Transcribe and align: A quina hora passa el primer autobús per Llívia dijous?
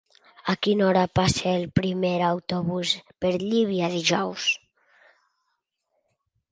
A 0.51 0.53
quina 0.67 0.85
hora 0.85 1.03
passa 1.19 1.51
el 1.51 1.67
primer 1.81 2.13
autobús 2.29 2.95
per 3.25 3.33
Llívia 3.45 3.93
dijous? 3.99 4.51